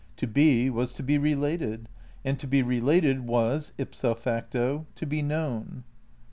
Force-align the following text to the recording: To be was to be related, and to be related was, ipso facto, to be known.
To 0.17 0.25
be 0.25 0.67
was 0.71 0.93
to 0.93 1.03
be 1.03 1.19
related, 1.19 1.87
and 2.25 2.39
to 2.39 2.47
be 2.47 2.63
related 2.63 3.27
was, 3.27 3.71
ipso 3.77 4.15
facto, 4.15 4.87
to 4.95 5.05
be 5.05 5.21
known. 5.21 5.83